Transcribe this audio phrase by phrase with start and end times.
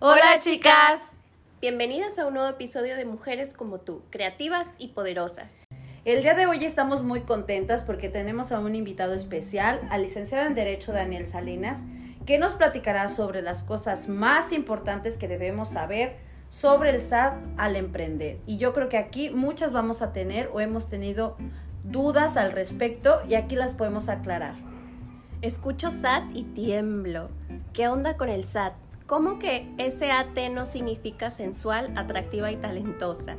[0.00, 1.20] Hola chicas.
[1.60, 5.54] Bienvenidas a un nuevo episodio de Mujeres como tú, creativas y poderosas.
[6.04, 10.46] El día de hoy estamos muy contentas porque tenemos a un invitado especial, al licenciado
[10.46, 11.78] en Derecho Daniel Salinas,
[12.26, 16.16] que nos platicará sobre las cosas más importantes que debemos saber
[16.48, 18.38] sobre el SAT al emprender.
[18.46, 21.36] Y yo creo que aquí muchas vamos a tener o hemos tenido
[21.84, 24.56] dudas al respecto y aquí las podemos aclarar.
[25.40, 27.30] Escucho SAT y tiemblo.
[27.72, 28.83] ¿Qué onda con el SAT?
[29.06, 33.36] ¿Cómo que SAT no significa sensual, atractiva y talentosa?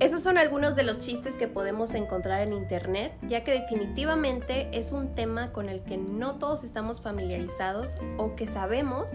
[0.00, 4.90] Esos son algunos de los chistes que podemos encontrar en Internet, ya que definitivamente es
[4.90, 9.12] un tema con el que no todos estamos familiarizados o que sabemos,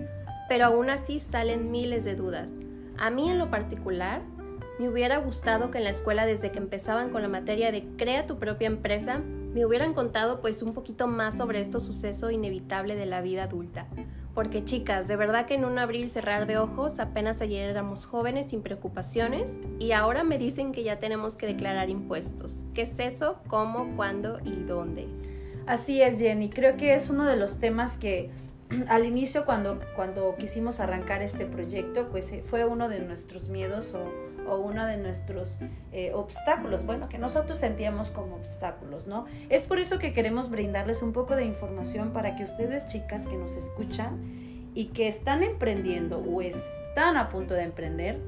[0.47, 2.51] pero aún así salen miles de dudas.
[2.97, 4.21] A mí en lo particular,
[4.79, 8.25] me hubiera gustado que en la escuela desde que empezaban con la materia de crea
[8.25, 13.05] tu propia empresa, me hubieran contado pues un poquito más sobre este suceso inevitable de
[13.05, 13.87] la vida adulta.
[14.39, 18.05] Porque chicas, de verdad que en un abrir y cerrar de ojos apenas ayer éramos
[18.05, 22.65] jóvenes sin preocupaciones y ahora me dicen que ya tenemos que declarar impuestos.
[22.73, 23.41] ¿Qué es eso?
[23.49, 23.97] ¿Cómo?
[23.97, 24.39] ¿Cuándo?
[24.45, 25.09] ¿Y dónde?
[25.67, 26.49] Así es, Jenny.
[26.49, 28.29] Creo que es uno de los temas que
[28.87, 33.93] al inicio cuando, cuando quisimos arrancar este proyecto, pues eh, fue uno de nuestros miedos
[33.93, 34.05] o
[34.47, 35.59] o uno de nuestros
[35.91, 39.25] eh, obstáculos, bueno, que nosotros sentíamos como obstáculos, ¿no?
[39.49, 43.37] Es por eso que queremos brindarles un poco de información para que ustedes, chicas que
[43.37, 44.19] nos escuchan
[44.73, 48.19] y que están emprendiendo o están a punto de emprender,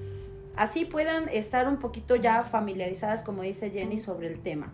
[0.56, 4.74] así puedan estar un poquito ya familiarizadas, como dice Jenny, sobre el tema.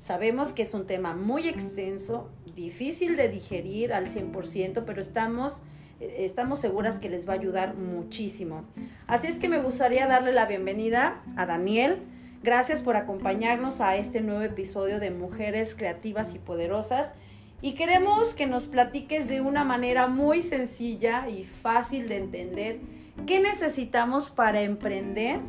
[0.00, 5.62] Sabemos que es un tema muy extenso, difícil de digerir al 100%, pero estamos
[6.00, 8.64] estamos seguras que les va a ayudar muchísimo.
[9.06, 11.98] Así es que me gustaría darle la bienvenida a Daniel.
[12.42, 17.14] Gracias por acompañarnos a este nuevo episodio de Mujeres Creativas y Poderosas.
[17.60, 22.78] Y queremos que nos platiques de una manera muy sencilla y fácil de entender
[23.26, 25.40] qué necesitamos para emprender,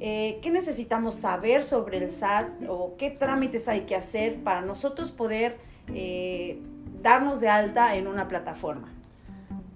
[0.00, 5.12] eh, qué necesitamos saber sobre el SAT o qué trámites hay que hacer para nosotros
[5.12, 5.58] poder
[5.94, 6.58] eh,
[7.00, 8.93] darnos de alta en una plataforma.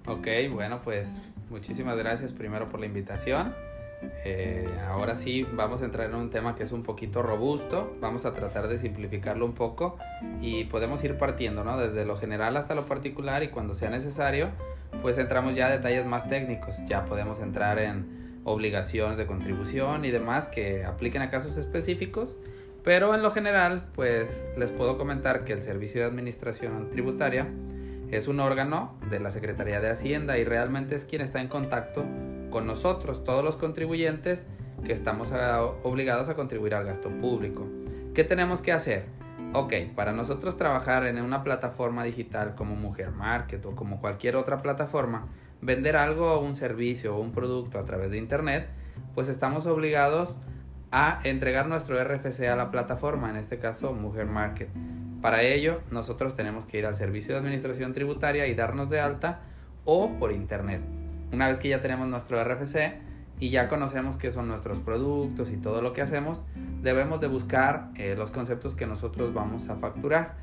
[0.09, 1.11] Ok, bueno, pues
[1.51, 3.55] muchísimas gracias primero por la invitación.
[4.25, 8.25] Eh, ahora sí vamos a entrar en un tema que es un poquito robusto, vamos
[8.25, 9.99] a tratar de simplificarlo un poco
[10.41, 11.77] y podemos ir partiendo, ¿no?
[11.77, 14.49] Desde lo general hasta lo particular y cuando sea necesario,
[15.03, 20.11] pues entramos ya a detalles más técnicos, ya podemos entrar en obligaciones de contribución y
[20.11, 22.39] demás que apliquen a casos específicos,
[22.83, 27.47] pero en lo general, pues les puedo comentar que el Servicio de Administración Tributaria
[28.11, 32.05] es un órgano de la Secretaría de Hacienda y realmente es quien está en contacto
[32.51, 34.47] con nosotros, todos los contribuyentes
[34.85, 35.33] que estamos
[35.83, 37.67] obligados a contribuir al gasto público.
[38.15, 39.07] ¿Qué tenemos que hacer?
[39.53, 44.59] Ok, para nosotros trabajar en una plataforma digital como Mujer Market o como cualquier otra
[44.59, 45.27] plataforma,
[45.61, 48.69] vender algo un servicio o un producto a través de Internet,
[49.15, 50.39] pues estamos obligados
[50.91, 54.69] a entregar nuestro RFC a la plataforma, en este caso Mujer Market.
[55.21, 59.41] Para ello, nosotros tenemos que ir al Servicio de Administración Tributaria y darnos de alta
[59.85, 60.81] o por internet.
[61.33, 63.01] Una vez que ya tenemos nuestro RFC
[63.41, 66.45] y ya conocemos qué son nuestros productos y todo lo que hacemos,
[66.83, 70.37] debemos de buscar eh, los conceptos que nosotros vamos a facturar.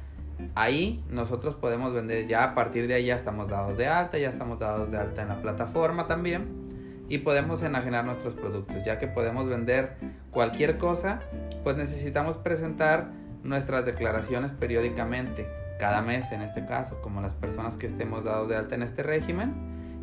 [0.55, 4.29] Ahí nosotros podemos vender ya a partir de ahí ya estamos dados de alta, ya
[4.29, 6.65] estamos dados de alta en la plataforma también
[7.07, 8.75] y podemos enajenar nuestros productos.
[8.85, 9.95] Ya que podemos vender
[10.31, 11.21] cualquier cosa,
[11.63, 13.09] pues necesitamos presentar
[13.45, 15.47] nuestras declaraciones periódicamente,
[15.79, 19.03] cada mes en este caso, como las personas que estemos dados de alta en este
[19.03, 19.53] régimen,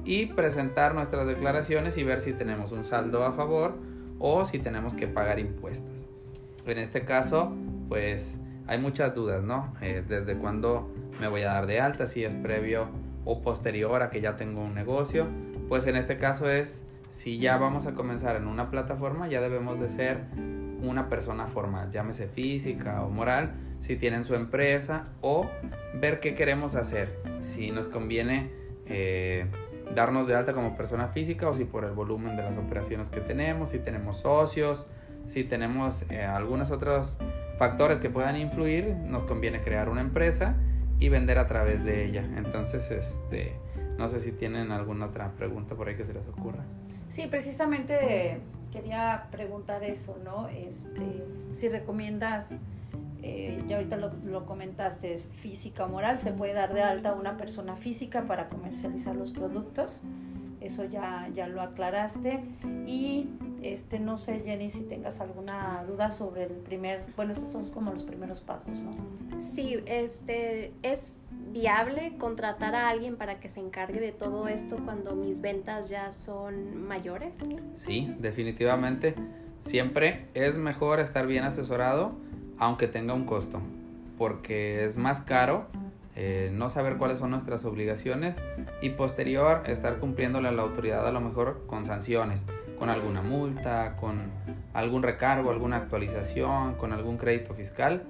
[0.04, 3.76] y presentar nuestras declaraciones y ver si tenemos un saldo a favor
[4.18, 6.06] o si tenemos que pagar impuestos.
[6.66, 7.52] En este caso,
[7.88, 9.74] pues hay muchas dudas, ¿no?
[9.80, 10.88] Eh, desde cuándo
[11.20, 12.88] me voy a dar de alta, si es previo
[13.24, 15.26] o posterior a que ya tengo un negocio.
[15.68, 19.80] Pues en este caso es, si ya vamos a comenzar en una plataforma, ya debemos
[19.80, 20.20] de ser
[20.82, 25.48] una persona formal, llámese física o moral, si tienen su empresa o
[25.94, 28.50] ver qué queremos hacer, si nos conviene
[28.86, 29.46] eh,
[29.94, 33.20] darnos de alta como persona física o si por el volumen de las operaciones que
[33.20, 34.86] tenemos, si tenemos socios,
[35.26, 37.18] si tenemos eh, algunos otros
[37.58, 40.56] factores que puedan influir, nos conviene crear una empresa
[40.98, 42.24] y vender a través de ella.
[42.36, 43.54] Entonces, este,
[43.98, 46.64] no sé si tienen alguna otra pregunta por ahí que se les ocurra.
[47.08, 48.40] Sí, precisamente
[48.72, 50.48] quería preguntar eso, ¿no?
[50.48, 52.56] Este, si recomiendas,
[53.22, 57.36] eh, ya ahorita lo, comentaste, física o moral, se puede dar de alta a una
[57.36, 60.02] persona física para comercializar los productos.
[60.60, 62.40] Eso ya, ya lo aclaraste.
[62.86, 63.28] Y
[63.62, 67.92] este, no sé, Jenny, si tengas alguna duda sobre el primer, bueno, estos son como
[67.92, 68.92] los primeros pasos, ¿no?
[69.40, 71.21] Sí, este, es
[71.52, 76.10] viable contratar a alguien para que se encargue de todo esto cuando mis ventas ya
[76.10, 77.38] son mayores?
[77.74, 79.14] Sí, definitivamente.
[79.60, 82.16] Siempre es mejor estar bien asesorado
[82.58, 83.60] aunque tenga un costo,
[84.18, 85.66] porque es más caro
[86.14, 88.36] eh, no saber cuáles son nuestras obligaciones
[88.80, 92.44] y posterior estar cumpliéndole a la autoridad a lo mejor con sanciones,
[92.78, 94.30] con alguna multa, con
[94.74, 98.04] algún recargo, alguna actualización, con algún crédito fiscal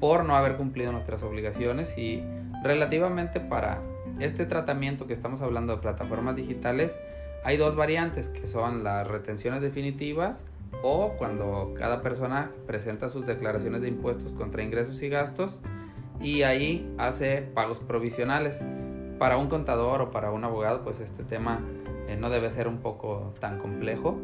[0.00, 2.24] por no haber cumplido nuestras obligaciones y
[2.62, 3.80] relativamente para
[4.20, 6.96] este tratamiento que estamos hablando de plataformas digitales
[7.44, 10.44] hay dos variantes que son las retenciones definitivas
[10.82, 15.58] o cuando cada persona presenta sus declaraciones de impuestos contra ingresos y gastos
[16.20, 18.62] y ahí hace pagos provisionales.
[19.18, 21.60] Para un contador o para un abogado, pues este tema
[22.08, 24.18] eh, no debe ser un poco tan complejo.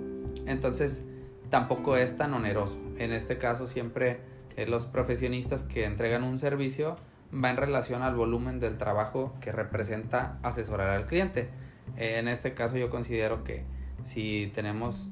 [0.46, 1.04] Entonces,
[1.50, 2.78] tampoco es tan oneroso.
[2.98, 4.20] En este caso, siempre
[4.56, 6.96] eh, los profesionistas que entregan un servicio
[7.32, 11.48] va en relación al volumen del trabajo que representa asesorar al cliente.
[11.96, 13.64] Eh, en este caso, yo considero que
[14.04, 15.08] si tenemos,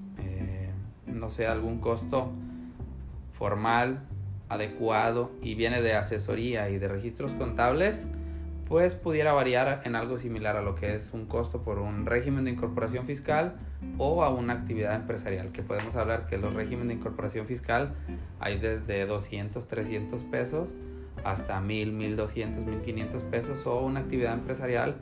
[1.07, 2.33] no sé, algún costo
[3.33, 4.07] formal
[4.49, 8.07] adecuado y viene de asesoría y de registros contables,
[8.69, 12.45] pues pudiera variar en algo similar a lo que es un costo por un régimen
[12.45, 13.55] de incorporación fiscal
[13.99, 17.95] o a una actividad empresarial, que podemos hablar que los regímenes de incorporación fiscal
[18.41, 20.77] hay desde 200, 300 pesos
[21.27, 24.97] hasta 1000, 1200, 1500 pesos o una actividad empresarial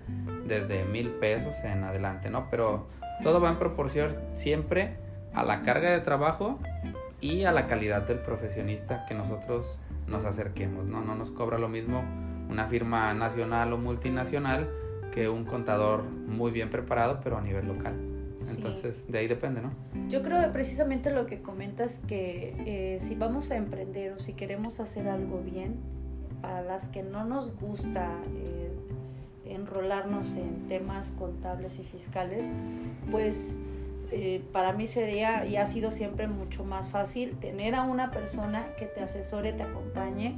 [0.46, 2.48] desde 1000 pesos en adelante, ¿no?
[2.50, 2.88] Pero
[3.22, 4.96] todo va en proporción siempre
[5.34, 6.58] a la carga de trabajo
[7.20, 9.78] y a la calidad del profesionista que nosotros
[10.08, 11.02] nos acerquemos, ¿no?
[11.02, 12.02] No nos cobra lo mismo
[12.48, 14.70] una firma nacional o multinacional
[15.12, 17.94] que un contador muy bien preparado, pero a nivel local.
[18.50, 19.72] Entonces, de ahí depende, ¿no?
[20.08, 24.34] Yo creo que precisamente lo que comentas que eh, si vamos a emprender o si
[24.34, 25.76] queremos hacer algo bien,
[26.44, 28.06] para las que no nos gusta
[28.37, 28.70] eh,
[29.46, 32.50] enrolarnos en temas contables y fiscales,
[33.11, 33.55] pues
[34.11, 38.67] eh, para mí sería y ha sido siempre mucho más fácil tener a una persona
[38.76, 40.37] que te asesore, te acompañe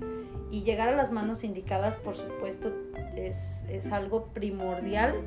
[0.52, 2.72] y llegar a las manos indicadas, por supuesto,
[3.16, 3.36] es,
[3.68, 5.26] es algo primordial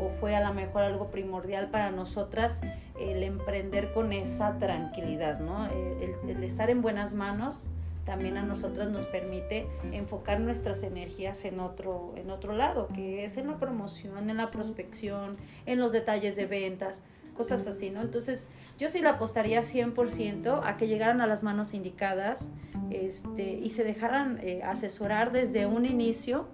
[0.00, 2.62] o fue a lo mejor algo primordial para nosotras
[2.98, 5.68] el emprender con esa tranquilidad, ¿no?
[5.68, 7.70] El, estar en buenas manos
[8.06, 13.36] también a nosotras nos permite enfocar nuestras energías en otro, en otro lado, que es
[13.36, 15.36] en la promoción, en la prospección,
[15.66, 17.02] en los detalles de ventas
[17.36, 18.00] cosas así, ¿no?
[18.00, 18.48] Entonces,
[18.78, 22.50] yo sí la apostaría 100% a que llegaran a las manos indicadas
[22.90, 26.48] este, y se dejaran eh, asesorar desde un inicio,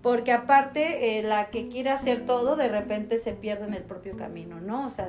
[0.00, 4.16] porque aparte eh, la que quiere hacer todo de repente se pierde en el propio
[4.16, 4.86] camino, ¿no?
[4.86, 5.08] O sea,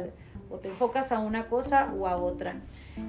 [0.54, 2.58] o te enfocas a una cosa o a otra.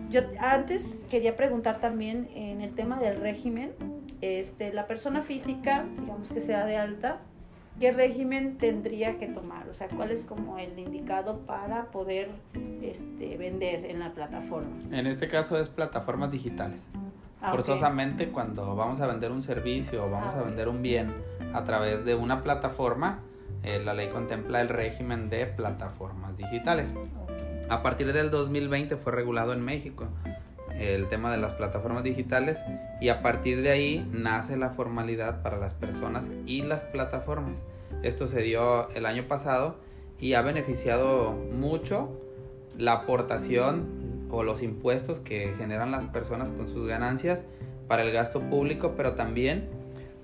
[0.08, 3.72] Yo antes quería preguntar también en el tema del régimen,
[4.22, 7.20] este, la persona física, digamos que sea de alta,
[7.78, 9.68] ¿qué régimen tendría que tomar?
[9.68, 12.30] O sea, ¿cuál es como el indicado para poder
[12.80, 14.70] este, vender en la plataforma?
[14.90, 16.80] En este caso es plataformas digitales.
[17.42, 21.12] Ah, Forzosamente cuando vamos a vender un servicio o vamos ah, a vender un bien
[21.52, 23.20] a través de una plataforma,
[23.62, 26.94] eh, la ley contempla el régimen de plataformas digitales.
[27.68, 30.06] A partir del 2020 fue regulado en México
[30.78, 32.58] el tema de las plataformas digitales
[33.00, 37.62] y a partir de ahí nace la formalidad para las personas y las plataformas.
[38.02, 39.76] Esto se dio el año pasado
[40.20, 42.20] y ha beneficiado mucho
[42.76, 47.44] la aportación o los impuestos que generan las personas con sus ganancias
[47.88, 49.68] para el gasto público, pero también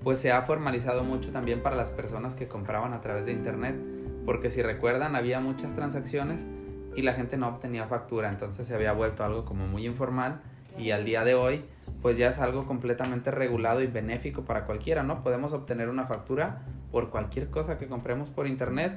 [0.03, 3.75] pues se ha formalizado mucho también para las personas que compraban a través de internet,
[4.25, 6.45] porque si recuerdan había muchas transacciones
[6.95, 10.41] y la gente no obtenía factura, entonces se había vuelto algo como muy informal
[10.77, 11.65] y al día de hoy
[12.01, 15.23] pues ya es algo completamente regulado y benéfico para cualquiera, ¿no?
[15.23, 18.93] Podemos obtener una factura por cualquier cosa que compremos por internet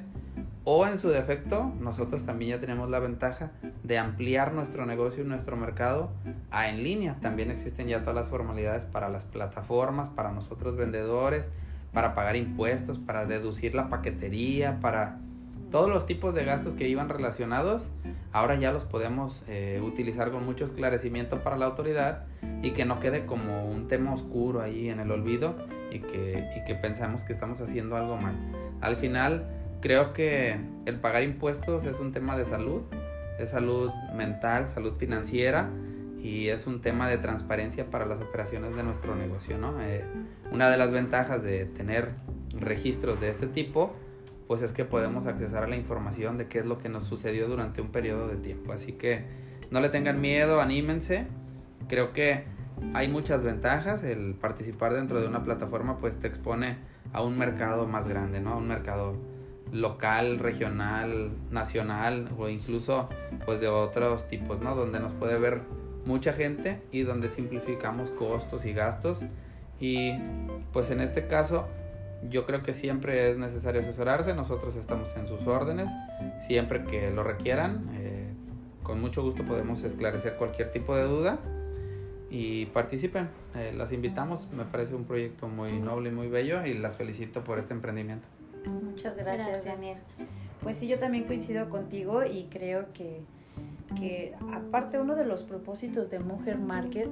[0.64, 5.26] o en su defecto nosotros también ya tenemos la ventaja de ampliar nuestro negocio y
[5.26, 6.10] nuestro mercado
[6.50, 7.16] a en línea.
[7.20, 11.50] También existen ya todas las formalidades para las plataformas, para nosotros vendedores,
[11.92, 15.18] para pagar impuestos, para deducir la paquetería, para
[15.74, 17.90] todos los tipos de gastos que iban relacionados,
[18.30, 22.26] ahora ya los podemos eh, utilizar con mucho esclarecimiento para la autoridad
[22.62, 25.56] y que no quede como un tema oscuro ahí en el olvido
[25.90, 28.36] y que, y que pensamos que estamos haciendo algo mal.
[28.82, 29.48] Al final,
[29.80, 32.82] creo que el pagar impuestos es un tema de salud,
[33.40, 35.70] es salud mental, salud financiera
[36.22, 39.58] y es un tema de transparencia para las operaciones de nuestro negocio.
[39.58, 39.82] ¿no?
[39.82, 40.04] Eh,
[40.52, 42.12] una de las ventajas de tener
[42.60, 43.96] registros de este tipo
[44.46, 47.48] pues es que podemos accesar a la información de qué es lo que nos sucedió
[47.48, 48.72] durante un periodo de tiempo.
[48.72, 49.24] Así que
[49.70, 51.26] no le tengan miedo, anímense.
[51.88, 52.44] Creo que
[52.92, 54.02] hay muchas ventajas.
[54.02, 56.76] El participar dentro de una plataforma pues te expone
[57.12, 58.52] a un mercado más grande, ¿no?
[58.52, 59.16] A un mercado
[59.72, 63.08] local, regional, nacional o incluso
[63.46, 64.74] pues de otros tipos, ¿no?
[64.74, 65.62] Donde nos puede ver
[66.04, 69.22] mucha gente y donde simplificamos costos y gastos
[69.80, 70.12] y
[70.72, 71.66] pues en este caso
[72.30, 75.90] yo creo que siempre es necesario asesorarse, nosotros estamos en sus órdenes,
[76.46, 78.32] siempre que lo requieran, eh,
[78.82, 81.38] con mucho gusto podemos esclarecer cualquier tipo de duda
[82.30, 83.28] y participen.
[83.54, 87.44] Eh, las invitamos, me parece un proyecto muy noble y muy bello y las felicito
[87.44, 88.26] por este emprendimiento.
[88.82, 89.98] Muchas gracias, Daniel.
[90.62, 93.20] Pues sí, yo también coincido contigo y creo que,
[93.98, 97.08] que aparte uno de los propósitos de Mujer Market,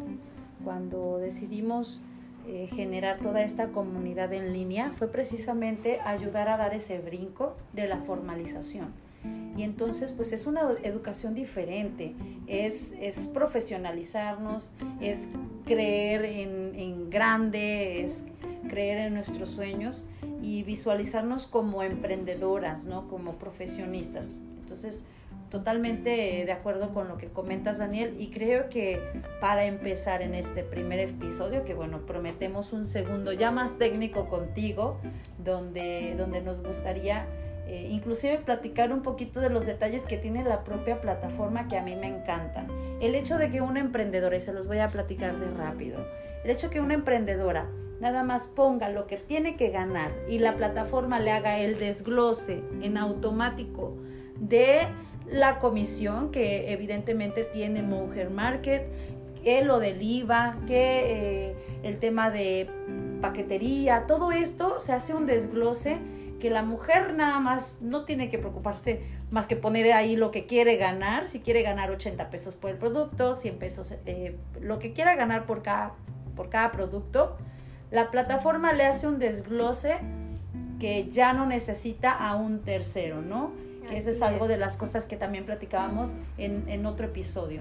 [0.64, 2.02] cuando decidimos
[2.46, 7.86] eh, generar toda esta comunidad en línea, fue precisamente ayudar a dar ese brinco de
[7.86, 8.92] la formalización.
[9.56, 12.14] Y entonces, pues es una educación diferente,
[12.46, 15.28] es, es profesionalizarnos, es
[15.64, 18.24] creer en, en grande, es
[18.68, 20.08] creer en nuestros sueños
[20.40, 23.08] y visualizarnos como emprendedoras, ¿no?
[23.08, 24.32] Como profesionistas.
[24.62, 25.04] Entonces,
[25.52, 28.98] totalmente de acuerdo con lo que comentas, Daniel, y creo que
[29.38, 34.98] para empezar en este primer episodio, que bueno, prometemos un segundo ya más técnico contigo,
[35.44, 37.26] donde, donde nos gustaría
[37.66, 41.82] eh, inclusive platicar un poquito de los detalles que tiene la propia plataforma que a
[41.82, 42.68] mí me encantan.
[43.02, 46.00] El hecho de que una emprendedora, y se los voy a platicar de rápido,
[46.44, 47.68] el hecho de que una emprendedora
[48.00, 52.62] nada más ponga lo que tiene que ganar y la plataforma le haga el desglose
[52.80, 53.98] en automático
[54.40, 54.88] de
[55.32, 58.86] la comisión que evidentemente tiene Mujer Market,
[59.42, 62.68] que lo del IVA, que eh, el tema de
[63.20, 65.98] paquetería, todo esto se hace un desglose
[66.38, 70.46] que la mujer nada más no tiene que preocuparse más que poner ahí lo que
[70.46, 74.92] quiere ganar, si quiere ganar 80 pesos por el producto, 100 pesos, eh, lo que
[74.92, 75.94] quiera ganar por cada,
[76.36, 77.36] por cada producto,
[77.90, 79.98] la plataforma le hace un desglose
[80.80, 83.52] que ya no necesita a un tercero, ¿no?
[83.92, 87.60] Eso es algo de las cosas que también platicábamos en, en otro episodio.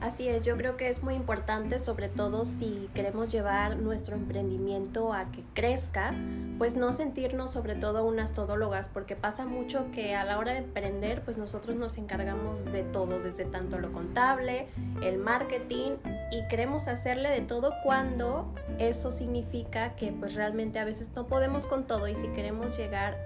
[0.00, 5.14] Así es, yo creo que es muy importante, sobre todo si queremos llevar nuestro emprendimiento
[5.14, 6.14] a que crezca,
[6.58, 10.58] pues no sentirnos sobre todo unas todólogas, porque pasa mucho que a la hora de
[10.58, 14.68] emprender, pues nosotros nos encargamos de todo, desde tanto lo contable,
[15.02, 15.92] el marketing,
[16.30, 21.66] y queremos hacerle de todo cuando eso significa que pues realmente a veces no podemos
[21.66, 23.16] con todo y si queremos llegar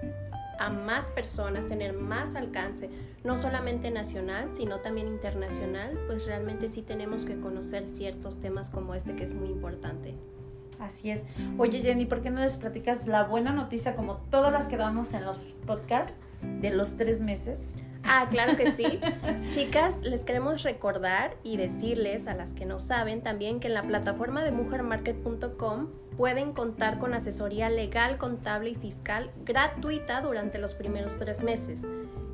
[0.59, 2.89] a más personas, tener más alcance,
[3.23, 8.95] no solamente nacional, sino también internacional, pues realmente sí tenemos que conocer ciertos temas como
[8.95, 10.15] este que es muy importante.
[10.79, 11.25] Así es.
[11.57, 15.13] Oye Jenny, ¿por qué no les platicas la buena noticia como todas las que damos
[15.13, 16.19] en los podcasts
[16.59, 17.77] de los tres meses?
[18.03, 18.99] Ah, claro que sí.
[19.49, 23.83] Chicas, les queremos recordar y decirles a las que no saben también que en la
[23.83, 31.17] plataforma de mujermarket.com pueden contar con asesoría legal, contable y fiscal gratuita durante los primeros
[31.17, 31.85] tres meses.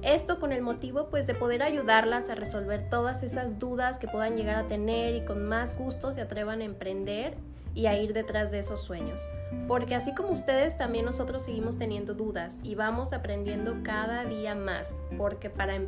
[0.02, 4.36] Esto con el motivo pues de poder ayudarlas a resolver todas esas dudas que puedan
[4.36, 7.38] llegar a tener y con más gusto se atrevan a emprender
[7.78, 9.22] y a ir detrás de esos sueños.
[9.68, 14.92] Porque así como ustedes, también nosotros seguimos teniendo dudas y vamos aprendiendo cada día más.
[15.16, 15.80] Porque para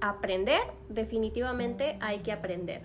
[0.00, 2.82] aprender, definitivamente hay que aprender.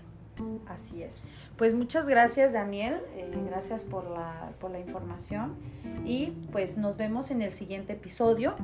[0.66, 1.22] Así es.
[1.56, 5.54] Pues muchas gracias Daniel, eh, gracias por la, por la información
[6.04, 8.56] y pues nos vemos en el siguiente episodio.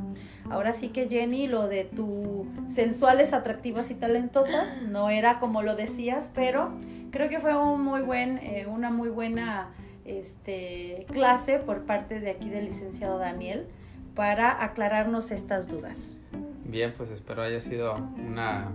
[0.50, 5.76] Ahora sí que Jenny, lo de tu sensuales, atractivas y talentosas no era como lo
[5.76, 6.72] decías, pero
[7.10, 9.70] creo que fue un muy buen, eh, una muy buena
[10.04, 13.66] este, clase por parte de aquí del licenciado Daniel
[14.14, 16.18] para aclararnos estas dudas.
[16.64, 18.72] Bien, pues espero haya sido una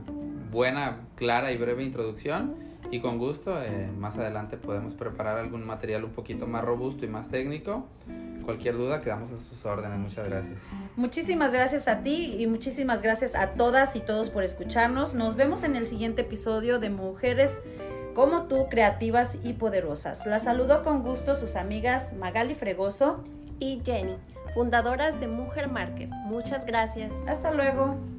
[0.51, 2.55] buena, clara y breve introducción
[2.91, 7.07] y con gusto eh, más adelante podemos preparar algún material un poquito más robusto y
[7.07, 7.87] más técnico.
[8.43, 9.97] Cualquier duda quedamos a sus órdenes.
[9.97, 10.55] Muchas gracias.
[10.95, 15.15] Muchísimas gracias a ti y muchísimas gracias a todas y todos por escucharnos.
[15.15, 17.59] Nos vemos en el siguiente episodio de Mujeres
[18.15, 20.25] como tú, creativas y poderosas.
[20.25, 23.23] La saludo con gusto sus amigas Magali Fregoso
[23.59, 24.15] y Jenny,
[24.55, 26.09] fundadoras de Mujer Market.
[26.25, 27.11] Muchas gracias.
[27.27, 28.14] Hasta luego.